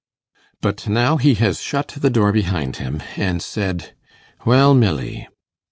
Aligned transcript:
But 0.61 0.87
now 0.87 1.17
he 1.17 1.35
has 1.35 1.61
shut 1.61 1.89
the 1.89 2.09
door 2.09 2.31
behind 2.31 2.77
him, 2.77 3.03
and 3.17 3.39
said, 3.39 3.93
'Well, 4.47 4.73
Milly! 4.73 5.27